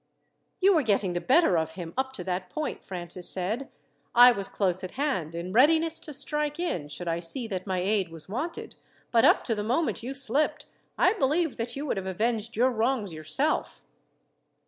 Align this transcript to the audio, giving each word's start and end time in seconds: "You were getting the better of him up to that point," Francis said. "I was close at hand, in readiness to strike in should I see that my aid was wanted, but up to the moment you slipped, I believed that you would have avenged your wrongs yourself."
"You 0.59 0.73
were 0.73 0.81
getting 0.81 1.13
the 1.13 1.21
better 1.21 1.59
of 1.59 1.73
him 1.73 1.93
up 1.95 2.11
to 2.13 2.23
that 2.23 2.49
point," 2.49 2.83
Francis 2.83 3.29
said. 3.29 3.69
"I 4.15 4.31
was 4.31 4.47
close 4.49 4.83
at 4.83 4.93
hand, 4.97 5.35
in 5.35 5.53
readiness 5.53 5.99
to 5.99 6.11
strike 6.11 6.57
in 6.59 6.87
should 6.87 7.07
I 7.07 7.19
see 7.19 7.47
that 7.49 7.67
my 7.67 7.81
aid 7.81 8.09
was 8.09 8.27
wanted, 8.27 8.73
but 9.11 9.25
up 9.25 9.43
to 9.43 9.53
the 9.53 9.63
moment 9.63 10.01
you 10.01 10.15
slipped, 10.15 10.65
I 10.97 11.13
believed 11.13 11.59
that 11.59 11.75
you 11.75 11.85
would 11.85 11.97
have 11.97 12.07
avenged 12.07 12.55
your 12.55 12.71
wrongs 12.71 13.13
yourself." 13.13 13.83